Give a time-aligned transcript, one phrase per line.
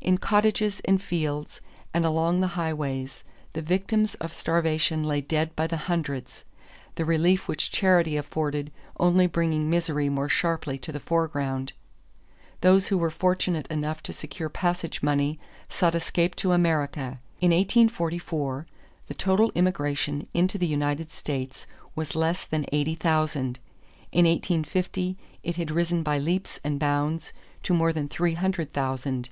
[0.00, 1.60] In cottages and fields
[1.92, 6.44] and along the highways the victims of starvation lay dead by the hundreds,
[6.94, 8.70] the relief which charity afforded
[9.00, 11.72] only bringing misery more sharply to the foreground.
[12.60, 17.18] Those who were fortunate enough to secure passage money sought escape to America.
[17.40, 18.68] In 1844
[19.08, 21.66] the total immigration into the United States
[21.96, 23.58] was less than eighty thousand;
[24.12, 27.32] in 1850 it had risen by leaps and bounds
[27.64, 29.28] to more than three hundred thousand.